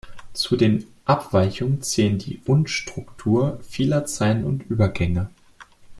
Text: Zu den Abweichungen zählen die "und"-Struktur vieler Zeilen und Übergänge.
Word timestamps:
Zu 0.33 0.57
den 0.57 0.87
Abweichungen 1.05 1.83
zählen 1.83 2.17
die 2.17 2.41
"und"-Struktur 2.47 3.59
vieler 3.61 4.03
Zeilen 4.07 4.45
und 4.45 4.63
Übergänge. 4.63 5.29